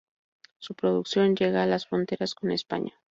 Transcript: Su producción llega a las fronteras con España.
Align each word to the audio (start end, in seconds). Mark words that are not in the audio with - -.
Su 0.57 0.73
producción 0.73 1.35
llega 1.35 1.61
a 1.61 1.67
las 1.67 1.85
fronteras 1.85 2.33
con 2.33 2.49
España. 2.49 2.99